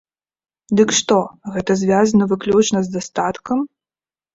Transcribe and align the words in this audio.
Дык 0.79 0.93
што, 1.01 1.19
гэта 1.59 1.71
звязана 1.85 2.31
выключна 2.35 2.77
з 2.91 2.95
дастаткам? 3.01 3.69